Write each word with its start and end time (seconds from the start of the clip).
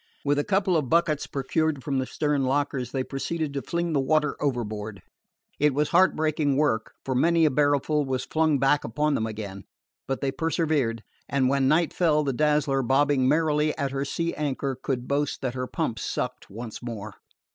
With 0.25 0.39
a 0.39 0.43
couple 0.43 0.75
of 0.75 0.89
buckets 0.89 1.27
procured 1.27 1.83
from 1.83 1.99
the 1.99 2.07
stern 2.07 2.43
lockers, 2.43 2.91
they 2.91 3.03
proceeded 3.03 3.53
to 3.53 3.61
fling 3.61 3.93
the 3.93 3.99
water 3.99 4.35
overboard. 4.41 5.03
It 5.59 5.75
was 5.75 5.89
heartbreaking 5.89 6.57
work, 6.57 6.95
for 7.05 7.13
many 7.13 7.45
a 7.45 7.51
barrelful 7.51 8.03
was 8.03 8.25
flung 8.25 8.57
back 8.57 8.83
upon 8.83 9.13
them 9.13 9.27
again; 9.27 9.63
but 10.07 10.19
they 10.19 10.31
persevered, 10.31 11.03
and 11.29 11.49
when 11.49 11.67
night 11.67 11.93
fell 11.93 12.23
the 12.23 12.33
Dazzler, 12.33 12.81
bobbing 12.81 13.27
merrily 13.29 13.77
at 13.77 13.91
her 13.91 14.03
sea 14.03 14.33
anchor, 14.33 14.75
could 14.75 15.07
boast 15.07 15.41
that 15.43 15.53
her 15.53 15.67
pumps 15.67 16.01
sucked 16.03 16.49
once 16.49 16.81
more. 16.81 17.13